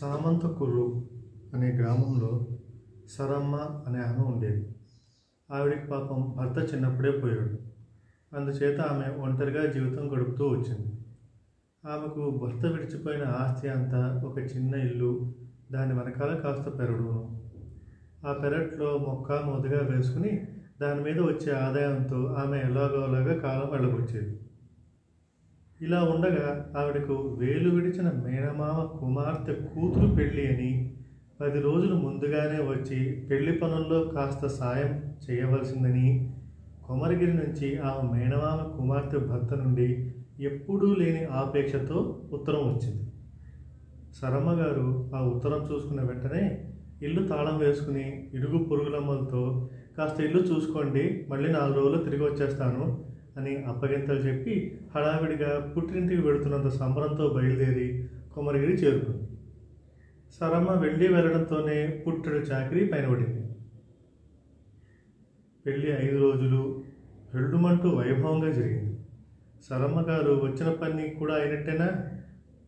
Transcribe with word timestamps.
సామంతకుర్రు 0.00 1.08
అనే 1.54 1.72
గ్రామంలో 1.72 2.46
సరమ్మ 3.08 3.56
అనే 3.56 3.98
ఆమె 3.98 4.24
ఉండేది. 4.26 4.74
ఆవిడికి 5.50 5.86
పాపం 5.86 6.34
భర్త 6.36 6.74
చిన్నప్పుడే 6.74 7.10
పోయాడు. 7.10 7.58
అందుచేత 8.36 8.80
ఆమె 8.80 9.22
ఒంటరిగా 9.22 9.72
జీవితం 9.72 10.12
గడుపుతూ 10.12 10.48
వచ్చింది. 10.48 10.92
ఆమెకు 11.84 12.30
భర్త 12.30 12.66
విడిచిపోయిన 12.66 13.24
ఆస్తి 13.24 13.68
అంతా 13.68 14.22
ఒక 14.24 14.38
చిన్న 14.38 14.74
ఇల్లు 14.74 15.34
దాని 15.72 15.92
వెనకాల 15.92 16.34
కాస్త 16.34 16.78
పెరడును. 16.78 17.40
ఆ 18.26 18.32
పెరట్లో 18.32 18.98
మొక్క 18.98 19.32
మొదగా 19.32 19.96
వేసుకుని 19.96 20.42
దాని 20.82 21.00
మీద 21.00 21.20
వచ్చే 21.20 21.52
ఆదాయంతో 21.52 22.26
ఆమె 22.26 22.58
ఎలాగోలాగా 22.58 23.38
కాలం 23.38 23.70
వెళ్ళబొచ్చేది 23.72 24.49
ఇలా 25.80 26.04
ఉండగా 26.04 26.72
ఆవిడకు 26.76 27.14
వేలు 27.38 27.70
విడిచిన 27.70 28.08
మేనమామ 28.24 28.98
కుమార్తె 29.00 29.52
కూతురు 29.52 30.14
పెళ్ళి 30.14 30.46
అని 30.52 30.96
పది 31.40 31.60
రోజులు 31.60 31.94
ముందుగానే 31.94 32.58
వచ్చి 32.62 33.26
పెళ్ళి 33.30 33.58
పనుల్లో 33.58 34.04
కాస్త 34.04 34.46
సాయం 34.46 35.14
చేయవలసిందని 35.24 36.08
కొమరగిరి 36.86 37.34
నుంచి 37.34 37.78
ఆమె 37.78 38.18
మేనమామ 38.18 38.76
కుమార్తె 38.76 39.18
భర్త 39.18 39.54
నుండి 39.54 39.88
ఎప్పుడూ 40.40 40.94
లేని 40.94 41.24
ఆపేక్షతో 41.24 41.98
ఉత్తరం 42.32 42.62
వచ్చింది. 42.68 43.04
సరమ్మ 44.20 44.50
గారు 44.52 45.10
ఆ 45.14 45.20
ఉత్తరం 45.22 45.68
చూసుకున్న 45.72 46.02
వెంటనే 46.02 46.44
ఇల్లు 47.02 47.28
తాళం 47.28 47.58
వేసుకుని 47.58 48.30
ఇరుగు 48.34 48.64
పొరుగులమ్మలతో 48.64 49.70
కాస్త 49.98 50.20
ఇల్లు 50.20 50.42
చూసుకోండి 50.42 51.26
మళ్ళీ 51.28 51.52
నాలుగు 51.52 51.78
రోజులు 51.78 52.02
తిరిగి 52.04 52.24
వచ్చేస్తాను 52.24 53.09
అని 53.36 53.56
అప్పగింతలు 53.56 54.18
చెప్పి 54.18 54.78
హడావిడిగా 54.96 55.74
పుట్టింటికి 55.76 56.22
వెడుతున్నంత 56.22 56.68
సంబరంతో 56.68 57.28
బయలుదేరి 57.28 58.08
కొమరగిరి 58.34 58.72
చేరుకుంది. 58.72 59.22
సరమ్మ 60.40 60.70
వెళ్ళి 60.70 61.14
వెళ్ళడంతోనే 61.14 62.04
పుట్టడు 62.06 62.34
చాకరీ 62.34 62.86
పైన 62.86 63.08
పడింది. 63.08 63.54
పెళ్ళి 65.66 66.08
ఐదు 66.08 66.18
రోజులు 66.18 66.84
పెళ్ళుమంటూ 67.34 67.88
వైభవంగా 67.88 68.52
జరిగింది. 68.52 68.98
సరమ్మ 69.70 70.00
గారు 70.00 70.32
వచ్చిన 70.32 70.72
పని 70.72 71.08
కూడా 71.08 71.34
అయినట్టేనా? 71.34 71.90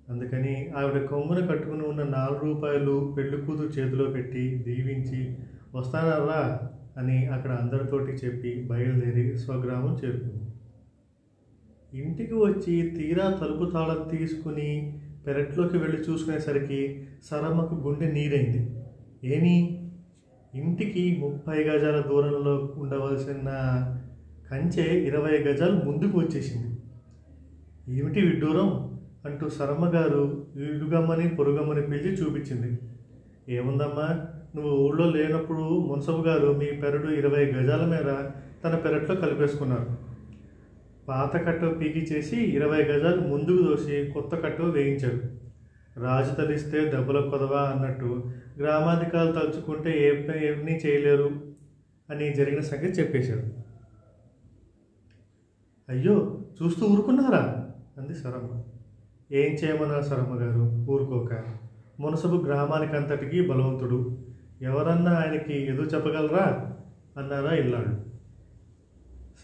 అందుకని 0.08 0.70
ఆవిడ 0.76 1.04
కొమ్మున 1.04 1.46
కట్టుకుని 1.46 1.82
ఉన్న 1.82 2.02
నాలుగు 2.02 2.54
రూపాయలు 2.54 3.14
పెళ్ళి 3.18 3.42
కూతురు 3.42 3.68
చేతిలో 3.68 4.04
పెట్టి 4.04 4.64
దీవించి 4.66 5.36
వస్తానరా? 5.74 6.70
అని 6.96 7.26
అక్కడ 7.26 7.50
అందరితోటి 7.50 8.12
చెప్పి 8.12 8.66
బయలుదేరి 8.70 9.38
స్వగ్రామం 9.38 9.98
చేరుకుంది. 10.04 10.42
ఇంటికి 11.98 12.34
వచ్చి 12.34 12.90
తీరా 12.90 13.30
తలుపు 13.30 13.70
తాళం 13.70 14.16
తీసుకుని 14.16 15.00
పెరట్లోకి 15.26 15.78
వెళ్ళి 15.78 15.98
చూసుకునేసరికి 15.98 17.08
సరమ్మకు 17.24 17.74
గుండె 17.74 18.12
నీరైంది. 18.12 18.70
ఏమి? 19.24 19.78
ఇంటికి 20.54 21.16
ముప్పై 21.20 21.64
గజాల 21.64 22.00
దూరంలో 22.00 22.74
ఉండవలసిన 22.76 23.40
కంచె 24.50 25.06
ఇరవై 25.06 25.38
గజాలు 25.38 25.90
ముందుకు 25.90 26.18
వచ్చేసింది. 26.18 26.76
ఏమిటి 27.98 28.20
విడ్డూరం? 28.20 28.98
అంటూ 29.24 29.48
సరమ్మగారు 29.48 30.46
ఇరుగమ్మని 30.56 31.28
పొరుగమ్మని 31.28 31.82
పిలిచి 31.82 32.12
చూపించింది. 32.12 32.78
ఏముందమ్మా? 33.48 34.26
నువ్వు 34.56 34.70
ఊళ్ళో 34.70 35.10
లేనప్పుడు 35.10 35.60
మున్సబు 35.60 36.22
గారు 36.22 36.52
మీ 36.52 36.66
పెరడు 36.66 37.08
ఇరవై 37.10 37.44
గజాల 37.44 37.84
మేర 37.84 38.30
తన 38.64 38.74
పెరట్లో 38.76 39.16
కలిపేసుకున్నారు. 39.16 39.86
పాత 41.08 41.46
కట్టు 41.46 41.66
పీకి 41.66 41.98
చేసి 41.98 42.36
ఇరవై 42.36 42.82
గజాలు 42.82 43.20
ముందుకు 43.20 43.62
దోసి 43.62 44.10
కొత్త 44.14 44.34
కట్టు 44.34 44.62
వేయించాడు. 44.62 45.42
రాజు 46.00 46.34
తలిస్తే 46.34 46.84
దెబ్బల 46.84 47.20
కొదవా 47.20 47.60
అన్నట్టు 47.60 48.30
గ్రామాధికారులు 48.58 49.32
తలుచుకుంటే 49.32 49.90
ఏ 49.90 50.10
ఏమీ 50.48 50.72
చేయలేరు 50.72 51.30
అని 52.10 52.34
జరిగిన 52.34 52.60
సంగతి 52.60 52.86
చెప్పేశాడు. 52.86 53.42
అయ్యో 55.88 56.40
చూస్తూ 56.62 56.86
ఊరుకున్నారా? 56.86 57.68
అంది 57.98 58.14
సరమ్మ. 58.14 58.62
ఏం 59.32 59.54
చేయమన్నారు 59.54 60.02
సరమ్మ 60.02 60.40
గారు? 60.40 60.86
ఊరుకోక. 60.90 61.30
మునసబు 62.02 62.36
గ్రామానికంతటికి 62.36 63.48
బలవంతుడు. 63.48 64.18
ఎవరన్నా 64.62 65.12
ఆయనకి 65.12 65.66
ఎదురు 65.66 65.86
చెప్పగలరా? 65.86 66.74
అన్నారా 67.16 67.50
ఇల్లాడు 67.50 68.12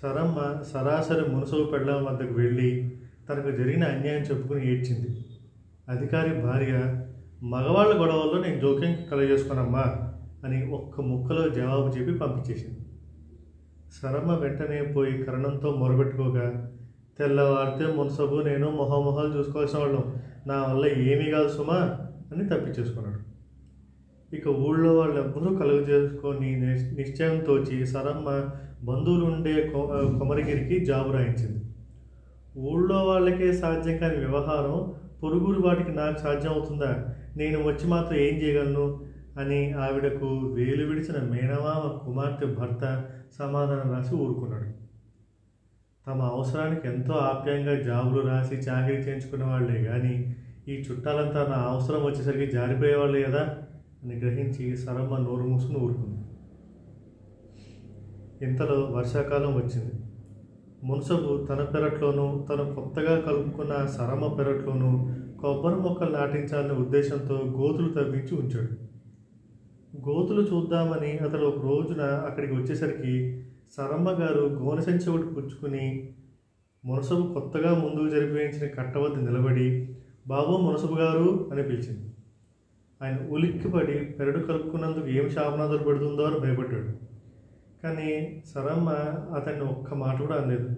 సరమ్మ 0.03 0.63
సరాసరి 0.73 1.31
మునసబు 1.31 1.65
పెళ్ళం 1.65 2.05
వద్దకు 2.05 2.35
వెళ్ళి 2.35 2.99
తనకు 3.29 3.51
జరిగిన 3.51 3.85
అన్యాయం 3.85 4.23
చెప్పుకుని 4.23 4.73
ఏడ్చింది. 4.73 5.25
అధికారి 5.89 6.43
భార్య 6.43 7.05
మగవాళ్ళ 7.43 8.01
గొడవల్లో 8.01 8.43
నేను 8.43 8.61
జోక్యం 8.61 8.97
కలగజేసుకోనమ్మా 9.11 10.13
అని 10.45 10.71
ఒక్క 10.71 11.01
ముక్కలో 11.01 11.49
జవాబు 11.49 11.89
చెప్పి 11.89 12.15
పంపించేసింది. 12.15 12.79
సరమ్మ 14.03 14.33
వెంటనే 14.33 14.83
పోయి 14.83 15.23
కరణంతో 15.23 15.71
మొరబెట్టుకోగా 15.73 16.73
తెల్లవారితే 17.19 17.93
మునసబు 17.93 18.37
నేను 18.37 18.71
మొహమొహాలు 18.71 19.39
చూసుకోవాల్సిన 19.39 19.79
వాళ్ళం. 19.79 20.15
నా 20.47 20.63
వల్ల 20.63 20.87
ఏమీ 20.87 21.31
కాదు 21.31 21.49
సుమా. 21.49 22.08
అని 22.33 22.49
తప్పించేసుకున్నాడు. 22.49 23.39
ఇక 24.37 24.49
ఊళ్ళో 24.49 24.94
వాళ్ళెవ్వరూ 24.94 25.56
కలుగు 25.56 25.81
చేసుకొని 25.81 26.61
నిశ్చయంతో 26.61 26.97
నిశ్చయం 26.97 27.44
తోచి 27.44 27.87
సరమ్మ 27.87 28.50
బంధువులు 28.83 29.25
ఉండే 29.25 29.72
కొమరగిరికి 30.19 30.84
జాబు 30.84 31.12
రాయించింది. 31.12 31.65
ఊళ్ళో 32.59 33.05
వాళ్ళకే 33.05 33.53
సాధ్యం 33.53 33.97
కాని 33.97 34.17
వ్యవహారం 34.17 34.93
పొరుగురు 35.22 35.61
వాటికి 35.61 35.93
నాకు 35.93 36.19
సాధ్యం 36.19 36.53
అవుతుందా? 36.53 37.17
నేను 37.37 37.62
వచ్చి 37.62 37.87
మాత్రం 37.87 38.19
ఏం 38.19 38.34
చేయగలను? 38.34 39.00
అని 39.38 39.72
ఆవిడకు 39.72 40.27
వేలు 40.27 40.87
విడిచిన 40.87 41.31
మేనమామ 41.31 41.99
కుమార్తె 42.05 42.47
భర్త 42.47 43.05
సమాధానం 43.38 43.93
రాసి 43.93 44.15
ఊరుకున్నాడు. 44.15 44.88
తమ 46.06 46.22
అవసరానికి 46.22 46.88
ఎంతో 46.88 47.12
ఆప్యాయంగా 47.12 47.83
జాబులు 47.83 48.27
రాసి 48.27 48.55
చాకరీ 48.55 48.94
చేయించుకున్న 48.94 49.44
వాళ్ళే 49.44 49.84
కానీ 49.84 50.37
ఈ 50.69 50.75
చుట్టాలంతా 50.83 51.47
నా 51.51 51.56
అవసరం 51.71 52.03
వచ్చేసరికి 52.05 52.47
జారిపోయేవాళ్ళు 52.53 53.19
కదా 53.27 53.43
అని 54.05 54.15
గ్రహించి 54.15 54.77
సరమ్మ 54.77 55.17
నోరు 55.17 55.43
మూసుకుని 55.43 55.79
ఊరుకుంది. 55.79 56.19
ఇంతలో 58.45 58.89
వర్షాకాలం 58.91 59.55
వచ్చింది. 59.55 59.93
మున్సబు 60.84 61.47
తన 61.47 61.65
పెరట్లోనూ 61.65 62.47
తను 62.51 62.75
కొత్తగా 62.75 63.21
కలుపుకున్న 63.21 63.87
సరమ్మ 63.87 64.27
పెరట్లోనూ 64.27 64.91
కొబ్బరి 65.41 65.75
మొక్కలు 65.75 66.12
నాటించాలనే 66.12 66.75
ఉద్దేశంతో 66.75 67.35
గోతులు 67.35 67.89
తవ్వించి 67.89 68.37
ఉంచాడు. 68.37 68.75
గోతులు 70.09 70.43
చూద్దామని 70.43 71.12
అతడు 71.17 71.47
ఒక 71.47 71.62
రోజున 71.65 72.03
అక్కడికి 72.03 72.53
వచ్చేసరికి 72.53 73.15
సరమ్మ 73.77 74.11
గారు 74.11 74.41
గోనసంచి 74.41 75.11
ఒకటి 75.11 75.35
పుచ్చుకుని 75.35 76.15
మునసబు 76.85 77.35
కొత్తగా 77.35 77.75
ముందుకు 77.75 78.09
జరిపించిన 78.09 78.67
కట్ట 78.67 78.97
వద్ద 78.97 79.19
నిలబడి 79.19 79.95
బాబు 80.28 80.56
మునసబు 80.56 80.94
గారు 80.94 81.49
అని 81.53 81.62
పిలిచింది. 81.62 82.11
ఆయన 83.03 83.28
ఉలిక్కిపడి 83.31 83.99
పెరడు 83.99 84.39
కలుపుకున్నందుకు 84.39 85.06
ఏం 85.06 85.28
శాపనాదులు 85.28 85.78
పెడుతుందో 85.78 86.22
అని 86.22 86.41
భయపడ్డాడు. 86.41 86.93
కానీ 87.83 88.43
సరమ్మ 88.55 88.88
అతన్ని 89.34 89.65
ఒక్క 89.65 89.94
మాట 89.94 90.19
కూడా 90.19 90.34
అనలేదు. 90.34 90.69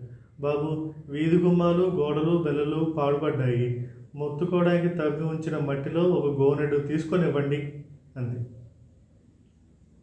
బాబు 0.40 0.94
వీధి 1.08 1.36
గుమ్మాలు 1.36 1.82
గోడలు 1.82 2.42
బెల్లలు 2.42 2.94
పాడుపడ్డాయి. 2.98 3.88
మొత్తుకోవడానికి 4.14 4.94
తవ్వి 4.94 5.24
ఉంచిన 5.24 5.58
మట్టిలో 5.58 6.02
ఒక 6.02 6.40
గోనెడు 6.40 6.76
తీసుకొని 6.76 7.28
ఇవ్వండి 7.28 7.84
అంది. 8.16 8.46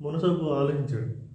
మునసబు 0.02 0.46
ఆలోచించాడు. 0.46 1.27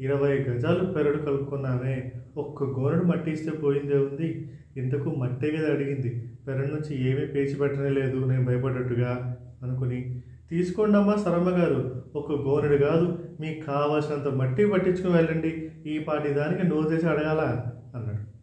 ఇరవై 0.00 0.38
గజాలు 0.38 0.92
పెరడు 0.92 1.16
కలుపుకున్నామే. 1.16 2.12
ఒక్క 2.36 2.64
గోనెడు 2.64 3.04
మట్టి 3.04 3.30
ఇస్తే 3.30 3.50
పోయిందే 3.50 3.98
ఉంది. 3.98 4.50
ఇంతకు 4.76 5.10
మట్టే 5.10 5.50
కదా 5.50 5.72
అడిగింది. 5.74 6.28
పెరడు 6.48 6.66
నుంచి 6.66 7.10
ఏమీ 7.10 7.26
పేచి 7.26 7.54
పెట్టనే 7.54 7.88
లేదు. 7.88 8.24
నేను 8.24 8.44
భయపడ్డట్టుగా 8.44 9.36
అనుకుని 9.62 10.22
తీసుకోండి 10.50 10.98
అమ్మా 10.98 11.16
సరమ్మ 11.16 11.50
గారు. 11.50 12.02
ఒక 12.16 12.32
గోనెడు 12.32 12.84
కాదు. 12.84 13.18
మీకు 13.40 13.66
కావాల్సినంత 13.66 14.28
మట్టి 14.28 14.66
పట్టించుకుని 14.66 15.12
వెళ్ళండి. 15.12 15.70
ఈ 15.86 15.98
పాటి 15.98 16.34
దానికి 16.34 16.66
నోరు 16.66 16.88
తెచ్చి 16.88 17.08
అడగాల 17.08 17.40
అన్నాడు. 17.98 18.34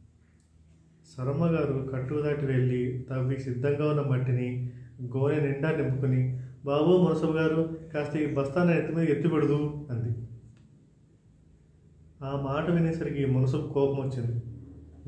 సరమ్మ 1.18 1.46
గారు 1.46 1.90
కట్టు 1.94 2.14
దాటి 2.14 2.46
వెళ్ళి 2.46 3.06
తవ్వి 3.10 3.40
సిద్ధంగా 3.40 3.90
ఉన్న 3.90 4.02
మట్టిని 4.02 4.72
గోనె 5.18 5.40
నిండా 5.40 5.72
నింపుకుని 5.72 6.40
బాబు 6.66 6.98
మునసబు 6.98 7.32
గారు 7.32 7.78
కాస్త 7.94 8.18
ఈ 8.18 8.26
బస్తాన్ని 8.26 8.78
ఎత్తి 8.78 8.96
మీద 8.96 9.10
ఎత్తిపెడదు 9.10 9.88
అంది. 9.92 10.28
ఆ 12.24 12.42
మాట 12.44 12.70
వినేసరికి 12.70 13.26
మునసబు 13.26 13.74
కోపం 13.74 14.00
వచ్చింది. 14.02 14.44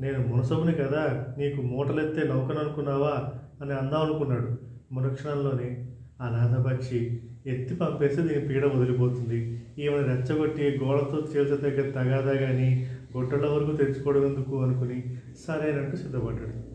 నేను 0.00 0.26
మునసబుని 0.26 0.72
కదా 0.72 1.34
నీకు 1.38 1.62
మూటలెత్తే 1.62 2.28
నౌకను 2.28 2.60
అనుకున్నావా 2.60 3.32
అని 3.62 3.72
అందాం 3.72 4.02
అనుకున్నాడు 4.02 4.58
మరుక్షణంలోనే. 4.92 5.88
ఆ 6.20 6.28
నాథపక్షి 6.28 7.20
ఎత్తి 7.46 7.74
పంపేస్తే 7.74 8.22
దీని 8.22 8.48
పీడ 8.48 8.66
వదిలిపోతుంది. 8.66 9.62
ఈమెను 9.78 10.06
రెచ్చగొట్టి 10.06 10.78
గోడతో 10.84 11.28
చీల్చదగ్గ 11.32 11.90
తగాదా 11.90 12.32
కానీ 12.32 12.90
గొట్టల 13.16 13.46
వరకు 13.46 13.76
తెచ్చుకోవడం 13.76 14.26
ఎందుకు? 14.26 14.62
అనుకుని 14.62 15.02
సరేనంటూ 15.46 15.96
సిద్ధపడ్డాడు. 15.96 16.74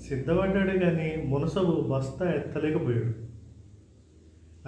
సిద్ధపడ్డాడు 0.00 0.78
కానీ 0.78 1.24
మునసబు 1.26 1.88
బస్తా 1.92 2.32
ఎత్తలేకపోయాడు. 2.32 3.30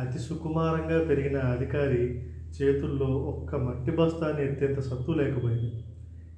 అతి 0.00 0.18
సుకుమారంగా 0.18 1.04
పెరిగిన 1.04 1.38
అధికారి 1.38 2.26
చేతుల్లో 2.62 3.06
ఒక్క 3.06 3.56
మట్టి 3.56 3.90
బస్తాన్ని 3.90 4.44
ఎత్తేంత 4.44 4.80
సత్తు 4.80 5.12
లేకపోయింది. 5.12 5.72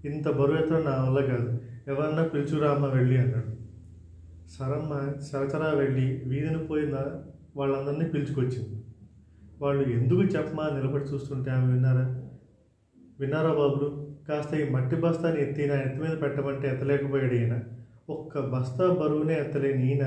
ఇంత 0.05 0.29
బరువు 0.29 0.59
ఎత్తడం 0.59 0.85
నా 0.85 1.05
వల్ల 1.05 1.37
కాదు. 1.37 1.61
ఎవరన్నా 1.89 2.27
పిలుచురామ్మ 2.27 2.87
వెళ్ళి 2.87 3.19
అన్నాడు. 3.19 3.55
సరమ్మ 4.51 5.13
సరచరా 5.23 5.71
వెళ్ళి 5.71 6.23
వీధిని 6.25 6.67
పోయిన 6.67 7.11
వాళ్ళందరినీ 7.57 8.05
పిలుచుకొచ్చింది. 8.05 8.85
వాళ్ళు 9.63 9.89
ఎందుకు 9.89 10.23
చెప్పమా 10.23 10.69
నిలబడి 10.69 11.05
చూస్తుంటే 11.05 11.51
ఆమె 11.51 11.73
విన్నారా? 11.73 12.23
విన్నారా 13.21 13.53
బాబులు? 13.55 14.15
కాస్త 14.29 14.55
ఈ 14.55 14.71
మట్టి 14.71 14.97
బస్తాని 14.97 15.43
ఎత్తి 15.43 15.67
నా 15.67 15.75
ఎత్తి 15.75 16.01
మీద 16.01 16.23
పెట్టమంటే 16.23 16.69
ఎత్తలేకపోయాడు 16.69 17.35
ఈయన. 17.35 17.61
ఒక్క 18.09 18.41
బస్తా 18.41 18.87
బరువునే 18.93 19.35
ఎత్తలేని 19.35 19.85
ఈయన 19.91 20.07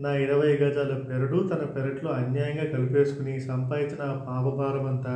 నా 0.00 0.10
ఇరవై 0.14 0.50
గజాల 0.56 0.94
పెరడు 0.98 1.38
తన 1.48 1.62
పెరట్లో 1.64 2.10
అన్యాయంగా 2.10 2.64
కలిపేసుకుని 2.64 3.40
సంపాదించిన 3.40 4.02
ఆ 4.02 4.14
పాపభారం 4.28 4.86
అంతా 4.86 5.14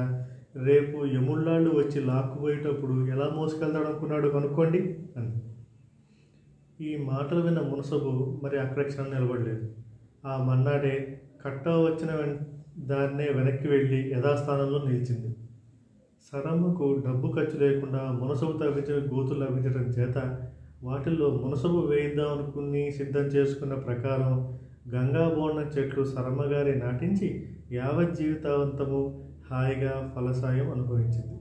రేపు 0.56 0.96
యముళ్ళాళ్ళు 1.06 1.70
వచ్చి 1.70 2.00
లాక్కుపోయేటప్పుడు 2.00 2.94
ఎలా 3.10 3.26
మోసుకెళ్తాడు 3.36 3.86
అనుకున్నాడు 3.86 4.28
కనుక్కోండి 4.28 4.80
అని 5.16 5.34
ఈ 6.80 6.92
మాటలు 7.04 7.40
విన్న 7.40 7.60
మునసబు 7.60 8.40
మరి 8.42 8.58
అక్కడ 8.58 8.82
క్షణం 8.82 9.10
నిలబడలేదు. 9.14 9.66
ఆ 10.26 10.44
మన్నాడే 10.44 11.20
కట్ట 11.44 11.68
వచ్చిన 11.68 12.10
దాన్నే 12.86 13.26
వెనక్కి 13.32 13.68
వెళ్ళి 13.68 14.00
యథాస్థానంలో 14.12 14.78
నిలిచింది. 14.84 15.36
సరమ్మకు 16.32 17.02
డబ్బు 17.06 17.28
ఖర్చు 17.32 17.56
లేకుండా 17.58 18.02
మునసబు 18.12 18.52
తవ్వించిన 18.52 18.98
గోతులు 19.12 19.40
లభించడం 19.44 19.86
చేత 19.90 20.18
వాటిల్లో 20.84 21.30
మునసబు 21.30 21.78
వేయిద్దాం 21.78 22.38
అనుకుని 22.38 22.92
సిద్ధం 22.92 23.20
చేసుకున్న 23.20 23.74
ప్రకారం 23.74 24.58
గంగా 24.94 25.26
చెట్లు 25.78 26.04
సరమ్మగారి 26.04 26.78
నాటించి 26.78 27.48
యావత్ 27.72 28.14
జీవితావంతము 28.14 29.30
హాయిగా 29.50 30.12
ఫలసాయం 30.16 30.70
అనుభవించింది. 30.70 31.38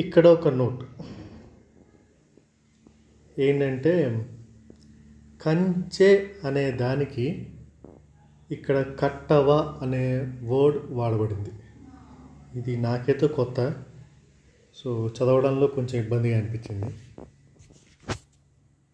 ఇక్కడ 0.00 0.26
ఒక 0.26 0.48
నోట్. 0.48 0.84
ఏంటంటే 3.40 4.26
కంచె 5.42 6.26
అనే 6.44 6.70
దానికి 6.70 7.52
ఇక్కడ 8.50 8.84
కట్టవ 9.00 9.78
అనే 9.82 10.32
వర్డ్ 10.42 10.78
వాడబడింది. 10.90 11.50
ఇది 12.54 12.76
నాకైతే 12.76 13.26
కొత్త. 13.26 13.82
సో 14.76 15.10
చదవడంలో 15.18 15.66
కొంచెం 15.66 16.02
ఇబ్బందిగా 16.02 16.38
అనిపించింది. 16.38 16.90